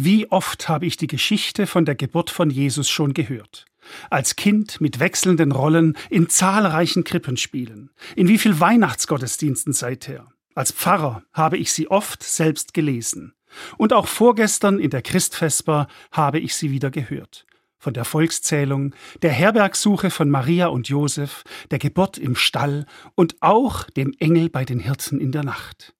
Wie 0.00 0.30
oft 0.30 0.68
habe 0.68 0.86
ich 0.86 0.96
die 0.96 1.08
Geschichte 1.08 1.66
von 1.66 1.84
der 1.84 1.96
Geburt 1.96 2.30
von 2.30 2.50
Jesus 2.50 2.88
schon 2.88 3.14
gehört. 3.14 3.66
Als 4.10 4.36
Kind 4.36 4.80
mit 4.80 5.00
wechselnden 5.00 5.50
Rollen 5.50 5.98
in 6.08 6.28
zahlreichen 6.28 7.02
Krippenspielen, 7.02 7.90
in 8.14 8.28
wie 8.28 8.38
viel 8.38 8.60
Weihnachtsgottesdiensten 8.60 9.72
seither. 9.72 10.28
Als 10.54 10.70
Pfarrer 10.70 11.24
habe 11.32 11.56
ich 11.56 11.72
sie 11.72 11.90
oft 11.90 12.22
selbst 12.22 12.74
gelesen. 12.74 13.34
Und 13.76 13.92
auch 13.92 14.06
vorgestern 14.06 14.78
in 14.78 14.90
der 14.90 15.02
Christfesper 15.02 15.88
habe 16.12 16.38
ich 16.38 16.54
sie 16.54 16.70
wieder 16.70 16.92
gehört. 16.92 17.44
Von 17.76 17.92
der 17.92 18.04
Volkszählung, 18.04 18.94
der 19.22 19.32
Herbergsuche 19.32 20.10
von 20.10 20.30
Maria 20.30 20.68
und 20.68 20.88
Josef, 20.88 21.42
der 21.72 21.80
Geburt 21.80 22.18
im 22.18 22.36
Stall 22.36 22.86
und 23.16 23.34
auch 23.40 23.90
dem 23.90 24.14
Engel 24.20 24.48
bei 24.48 24.64
den 24.64 24.78
Hirten 24.78 25.20
in 25.20 25.32
der 25.32 25.42
Nacht. 25.42 25.92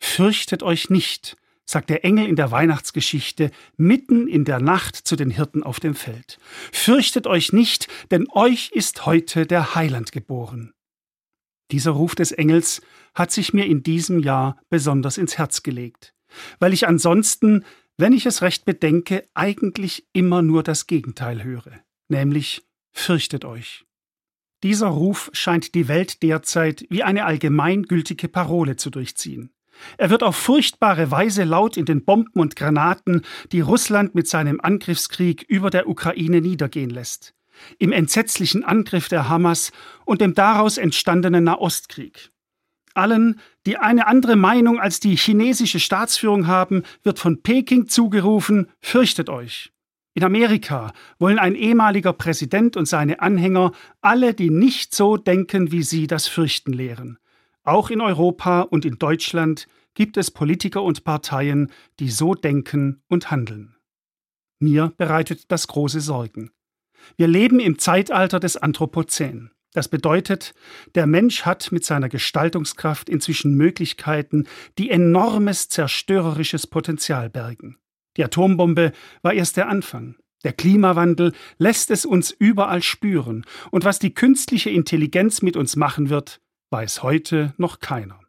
Fürchtet 0.00 0.64
euch 0.64 0.90
nicht, 0.90 1.36
sagt 1.66 1.90
der 1.90 2.04
Engel 2.04 2.26
in 2.26 2.36
der 2.36 2.50
Weihnachtsgeschichte 2.50 3.50
mitten 3.76 4.28
in 4.28 4.44
der 4.44 4.60
Nacht 4.60 4.96
zu 4.96 5.16
den 5.16 5.30
Hirten 5.30 5.62
auf 5.62 5.80
dem 5.80 5.94
Feld. 5.94 6.38
Fürchtet 6.72 7.26
euch 7.26 7.52
nicht, 7.52 7.88
denn 8.10 8.26
euch 8.30 8.70
ist 8.72 9.04
heute 9.04 9.46
der 9.46 9.74
Heiland 9.74 10.12
geboren. 10.12 10.72
Dieser 11.72 11.90
Ruf 11.90 12.14
des 12.14 12.30
Engels 12.30 12.80
hat 13.14 13.32
sich 13.32 13.52
mir 13.52 13.66
in 13.66 13.82
diesem 13.82 14.20
Jahr 14.20 14.60
besonders 14.70 15.18
ins 15.18 15.36
Herz 15.36 15.64
gelegt, 15.64 16.14
weil 16.60 16.72
ich 16.72 16.86
ansonsten, 16.86 17.64
wenn 17.96 18.12
ich 18.12 18.26
es 18.26 18.42
recht 18.42 18.64
bedenke, 18.64 19.26
eigentlich 19.34 20.06
immer 20.12 20.42
nur 20.42 20.62
das 20.62 20.86
Gegenteil 20.86 21.42
höre, 21.42 21.80
nämlich 22.08 22.64
fürchtet 22.92 23.44
euch. 23.44 23.84
Dieser 24.62 24.88
Ruf 24.88 25.30
scheint 25.32 25.74
die 25.74 25.88
Welt 25.88 26.22
derzeit 26.22 26.86
wie 26.88 27.02
eine 27.02 27.24
allgemeingültige 27.24 28.28
Parole 28.28 28.76
zu 28.76 28.90
durchziehen. 28.90 29.50
Er 29.98 30.10
wird 30.10 30.22
auf 30.22 30.36
furchtbare 30.36 31.10
Weise 31.10 31.44
laut 31.44 31.76
in 31.76 31.84
den 31.84 32.04
Bomben 32.04 32.40
und 32.40 32.56
Granaten, 32.56 33.22
die 33.52 33.60
Russland 33.60 34.14
mit 34.14 34.28
seinem 34.28 34.60
Angriffskrieg 34.60 35.42
über 35.48 35.70
der 35.70 35.88
Ukraine 35.88 36.40
niedergehen 36.40 36.90
lässt, 36.90 37.34
im 37.78 37.92
entsetzlichen 37.92 38.64
Angriff 38.64 39.08
der 39.08 39.28
Hamas 39.28 39.72
und 40.04 40.20
dem 40.20 40.34
daraus 40.34 40.78
entstandenen 40.78 41.44
Nahostkrieg. 41.44 42.30
Allen, 42.94 43.38
die 43.66 43.76
eine 43.76 44.06
andere 44.06 44.36
Meinung 44.36 44.80
als 44.80 45.00
die 45.00 45.16
chinesische 45.16 45.80
Staatsführung 45.80 46.46
haben, 46.46 46.82
wird 47.02 47.18
von 47.18 47.42
Peking 47.42 47.88
zugerufen, 47.88 48.68
fürchtet 48.80 49.28
euch. 49.28 49.72
In 50.14 50.24
Amerika 50.24 50.94
wollen 51.18 51.38
ein 51.38 51.54
ehemaliger 51.54 52.14
Präsident 52.14 52.74
und 52.78 52.86
seine 52.86 53.20
Anhänger 53.20 53.72
alle, 54.00 54.32
die 54.32 54.48
nicht 54.48 54.94
so 54.94 55.18
denken 55.18 55.72
wie 55.72 55.82
sie, 55.82 56.06
das 56.06 56.26
Fürchten 56.26 56.72
lehren. 56.72 57.18
Auch 57.66 57.90
in 57.90 58.00
Europa 58.00 58.60
und 58.60 58.84
in 58.84 58.96
Deutschland 58.96 59.66
gibt 59.94 60.16
es 60.16 60.30
Politiker 60.30 60.84
und 60.84 61.02
Parteien, 61.02 61.72
die 61.98 62.10
so 62.10 62.34
denken 62.34 63.02
und 63.08 63.32
handeln. 63.32 63.74
Mir 64.60 64.92
bereitet 64.96 65.50
das 65.50 65.66
große 65.66 66.00
Sorgen. 66.00 66.52
Wir 67.16 67.26
leben 67.26 67.58
im 67.58 67.80
Zeitalter 67.80 68.38
des 68.38 68.56
Anthropozän. 68.56 69.50
Das 69.72 69.88
bedeutet, 69.88 70.54
der 70.94 71.08
Mensch 71.08 71.42
hat 71.42 71.72
mit 71.72 71.84
seiner 71.84 72.08
Gestaltungskraft 72.08 73.08
inzwischen 73.08 73.54
Möglichkeiten, 73.54 74.46
die 74.78 74.90
enormes 74.90 75.68
zerstörerisches 75.68 76.68
Potenzial 76.68 77.28
bergen. 77.30 77.78
Die 78.16 78.24
Atombombe 78.24 78.92
war 79.22 79.34
erst 79.34 79.56
der 79.56 79.68
Anfang. 79.68 80.14
Der 80.44 80.52
Klimawandel 80.52 81.32
lässt 81.58 81.90
es 81.90 82.06
uns 82.06 82.30
überall 82.30 82.82
spüren, 82.82 83.44
und 83.72 83.84
was 83.84 83.98
die 83.98 84.14
künstliche 84.14 84.70
Intelligenz 84.70 85.42
mit 85.42 85.56
uns 85.56 85.74
machen 85.74 86.10
wird, 86.10 86.40
weiß 86.70 87.02
heute 87.02 87.54
noch 87.56 87.80
keiner. 87.80 88.20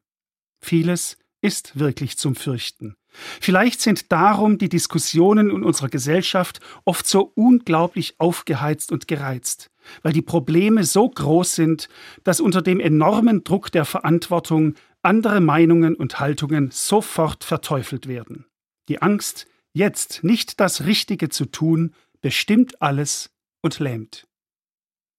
Vieles 0.61 1.17
ist 1.41 1.79
wirklich 1.79 2.17
zum 2.17 2.35
Fürchten. 2.35 2.95
Vielleicht 3.41 3.81
sind 3.81 4.11
darum 4.11 4.57
die 4.57 4.69
Diskussionen 4.69 5.49
in 5.49 5.63
unserer 5.63 5.89
Gesellschaft 5.89 6.59
oft 6.85 7.07
so 7.07 7.31
unglaublich 7.35 8.19
aufgeheizt 8.19 8.91
und 8.91 9.07
gereizt, 9.07 9.71
weil 10.03 10.13
die 10.13 10.21
Probleme 10.21 10.83
so 10.83 11.09
groß 11.09 11.55
sind, 11.55 11.89
dass 12.23 12.39
unter 12.39 12.61
dem 12.61 12.79
enormen 12.79 13.43
Druck 13.43 13.71
der 13.71 13.85
Verantwortung 13.85 14.75
andere 15.01 15.39
Meinungen 15.39 15.95
und 15.95 16.19
Haltungen 16.19 16.69
sofort 16.71 17.43
verteufelt 17.43 18.07
werden. 18.07 18.45
Die 18.89 19.01
Angst, 19.01 19.47
jetzt 19.73 20.23
nicht 20.23 20.59
das 20.59 20.85
Richtige 20.85 21.29
zu 21.29 21.45
tun, 21.45 21.93
bestimmt 22.21 22.81
alles 22.81 23.31
und 23.61 23.79
lähmt. 23.79 24.27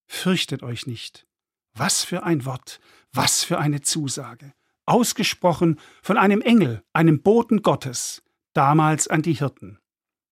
Fürchtet 0.07 0.63
euch 0.63 0.85
nicht. 0.85 1.25
Was 1.73 2.03
für 2.03 2.23
ein 2.23 2.45
Wort, 2.45 2.79
was 3.13 3.43
für 3.43 3.59
eine 3.59 3.81
Zusage. 3.81 4.53
Ausgesprochen 4.85 5.79
von 6.01 6.17
einem 6.17 6.41
Engel, 6.41 6.83
einem 6.93 7.21
Boten 7.21 7.61
Gottes, 7.61 8.23
damals 8.53 9.07
an 9.07 9.21
die 9.21 9.33
Hirten. 9.33 9.79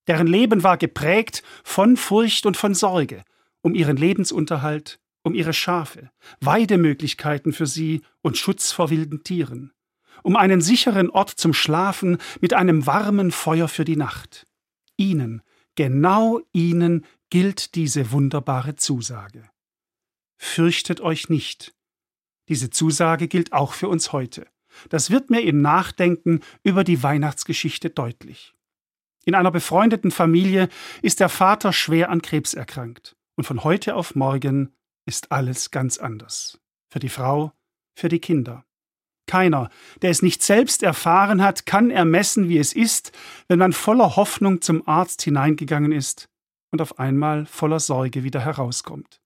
Deren 0.07 0.27
Leben 0.27 0.63
war 0.63 0.77
geprägt 0.77 1.43
von 1.63 1.97
Furcht 1.97 2.45
und 2.45 2.57
von 2.57 2.73
Sorge, 2.73 3.23
um 3.61 3.75
ihren 3.75 3.97
Lebensunterhalt, 3.97 4.99
um 5.23 5.33
ihre 5.33 5.53
Schafe, 5.53 6.09
Weidemöglichkeiten 6.39 7.51
für 7.51 7.67
sie 7.67 8.01
und 8.21 8.37
Schutz 8.37 8.71
vor 8.71 8.89
wilden 8.89 9.23
Tieren, 9.23 9.73
um 10.23 10.35
einen 10.35 10.61
sicheren 10.61 11.09
Ort 11.09 11.29
zum 11.31 11.53
Schlafen 11.53 12.17
mit 12.39 12.53
einem 12.53 12.85
warmen 12.85 13.31
Feuer 13.31 13.67
für 13.67 13.85
die 13.85 13.97
Nacht. 13.97 14.47
Ihnen, 14.95 15.41
genau 15.75 16.39
ihnen 16.53 17.05
gilt 17.29 17.75
diese 17.75 18.11
wunderbare 18.11 18.75
Zusage. 18.77 19.49
Fürchtet 20.37 21.01
euch 21.01 21.29
nicht, 21.29 21.73
diese 22.49 22.69
Zusage 22.69 23.27
gilt 23.27 23.53
auch 23.53 23.73
für 23.73 23.87
uns 23.89 24.11
heute. 24.11 24.47
Das 24.89 25.09
wird 25.09 25.29
mir 25.29 25.41
im 25.41 25.61
Nachdenken 25.61 26.41
über 26.63 26.83
die 26.83 27.01
Weihnachtsgeschichte 27.03 27.89
deutlich. 27.89 28.53
In 29.25 29.35
einer 29.35 29.51
befreundeten 29.51 30.11
Familie 30.11 30.69
ist 31.01 31.19
der 31.19 31.29
Vater 31.29 31.73
schwer 31.73 32.09
an 32.09 32.21
Krebs 32.21 32.53
erkrankt. 32.53 33.15
Und 33.35 33.43
von 33.43 33.63
heute 33.63 33.95
auf 33.95 34.15
morgen 34.15 34.73
ist 35.05 35.31
alles 35.31 35.71
ganz 35.71 35.97
anders. 35.97 36.59
Für 36.89 36.99
die 36.99 37.09
Frau, 37.09 37.51
für 37.95 38.09
die 38.09 38.19
Kinder. 38.19 38.63
Keiner, 39.27 39.69
der 40.01 40.11
es 40.11 40.21
nicht 40.21 40.41
selbst 40.41 40.83
erfahren 40.83 41.43
hat, 41.43 41.65
kann 41.65 41.91
ermessen, 41.91 42.47
wie 42.47 42.57
es 42.57 42.71
ist, 42.71 43.11
wenn 43.49 43.59
man 43.59 43.73
voller 43.73 44.15
Hoffnung 44.15 44.61
zum 44.61 44.87
Arzt 44.87 45.21
hineingegangen 45.21 45.91
ist 45.91 46.29
und 46.71 46.81
auf 46.81 46.97
einmal 46.97 47.45
voller 47.45 47.81
Sorge 47.81 48.23
wieder 48.23 48.39
herauskommt. 48.39 49.21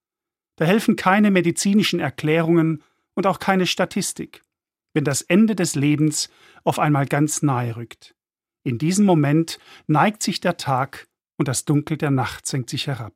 Da 0.56 0.66
helfen 0.66 0.96
keine 0.96 1.30
medizinischen 1.30 2.00
Erklärungen 2.00 2.84
und 3.16 3.28
auch 3.28 3.40
keine 3.40 3.68
Statistik, 3.68 4.42
wenn 4.94 5.04
das 5.04 5.22
Ende 5.22 5.56
des 5.56 5.76
Lebens 5.76 6.30
auf 6.64 6.80
einmal 6.80 7.06
ganz 7.06 7.42
nahe 7.42 7.76
rückt. 7.76 8.16
In 8.64 8.78
diesem 8.78 9.06
Moment 9.06 9.60
neigt 9.88 10.22
sich 10.24 10.40
der 10.40 10.58
Tag 10.58 11.08
und 11.38 11.48
das 11.48 11.66
Dunkel 11.66 11.98
der 11.98 12.12
Nacht 12.12 12.46
senkt 12.46 12.70
sich 12.70 12.88
herab. 12.88 13.14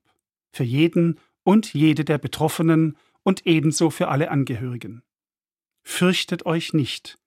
Für 0.51 0.63
jeden 0.63 1.19
und 1.43 1.73
jede 1.73 2.03
der 2.03 2.17
Betroffenen 2.17 2.97
und 3.23 3.45
ebenso 3.45 3.89
für 3.89 4.07
alle 4.07 4.31
Angehörigen. 4.31 5.03
Fürchtet 5.83 6.45
euch 6.45 6.73
nicht. 6.73 7.19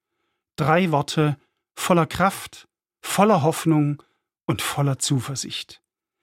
Drei 0.57 0.91
Worte 0.91 1.39
voller 1.77 2.07
Kraft, 2.07 2.69
voller 3.01 3.43
Hoffnung 3.43 4.03
und 4.47 4.63
voller 4.63 4.99
Zuversicht. 4.99 5.81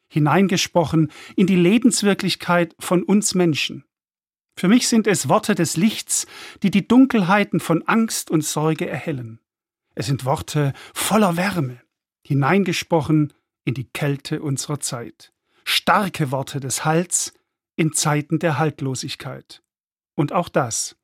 Hineingesprochen 0.10 1.12
in 1.36 1.48
die 1.48 1.56
Lebenswirklichkeit 1.56 2.76
von 2.80 3.04
uns 3.04 3.36
Menschen. 3.36 3.86
Für 4.56 4.68
mich 4.70 4.88
sind 4.88 5.06
es 5.06 5.28
Worte 5.28 5.54
des 5.54 5.76
Lichts, 5.76 6.28
die 6.64 6.72
die 6.72 6.88
Dunkelheiten 6.88 7.60
von 7.60 7.84
Angst 7.84 8.32
und 8.32 8.44
Sorge 8.44 8.88
erhellen. 8.88 9.40
Es 9.96 10.06
sind 10.08 10.26
Worte 10.26 10.74
voller 10.94 11.36
Wärme, 11.36 11.82
hineingesprochen 12.26 13.34
in 13.66 13.74
die 13.74 13.90
Kälte 13.90 14.42
unserer 14.42 14.80
Zeit. 14.80 15.34
Starke 15.66 16.32
Worte 16.32 16.60
des 16.60 16.86
Halts 16.86 17.34
in 17.76 17.92
Zeiten 17.92 18.40
der 18.40 18.58
Haltlosigkeit. 18.58 19.62
Und 20.16 20.32
auch 20.32 20.48
das, 20.48 20.96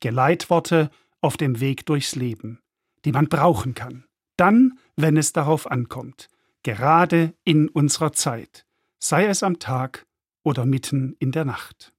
Geleitworte 0.00 0.90
auf 1.20 1.36
dem 1.36 1.60
Weg 1.60 1.86
durchs 1.86 2.14
Leben, 2.14 2.60
die 3.04 3.12
man 3.12 3.28
brauchen 3.28 3.74
kann, 3.74 4.04
dann, 4.36 4.78
wenn 4.96 5.16
es 5.16 5.32
darauf 5.32 5.70
ankommt, 5.70 6.28
gerade 6.62 7.34
in 7.44 7.68
unserer 7.68 8.12
Zeit, 8.12 8.66
sei 8.98 9.26
es 9.26 9.42
am 9.42 9.58
Tag 9.58 10.06
oder 10.42 10.64
mitten 10.64 11.16
in 11.18 11.32
der 11.32 11.44
Nacht. 11.44 11.92